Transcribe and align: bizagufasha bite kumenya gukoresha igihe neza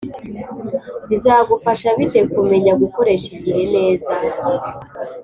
bizagufasha 1.09 1.87
bite 1.97 2.21
kumenya 2.33 2.73
gukoresha 2.81 3.27
igihe 3.37 3.63
neza 3.75 4.13